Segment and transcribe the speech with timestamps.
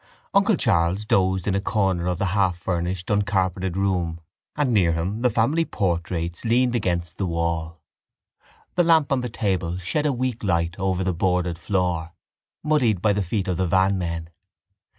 [0.33, 4.19] Uncle Charles dozed in a corner of the half furnished uncarpeted room
[4.55, 7.79] and near him the family portraits leaned against the wall.
[8.73, 12.13] The lamp on the table shed a weak light over the boarded floor,
[12.63, 14.29] muddied by the feet of the vanmen.